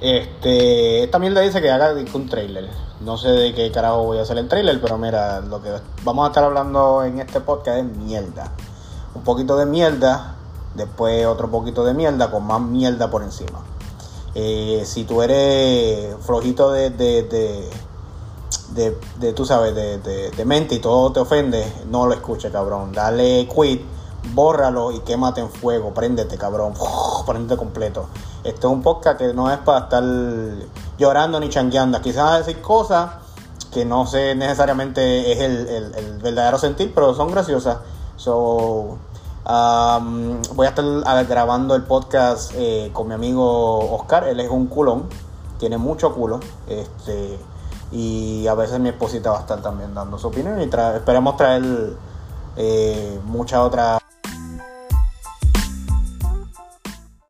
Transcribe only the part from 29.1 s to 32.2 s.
que no es para estar llorando ni changueando.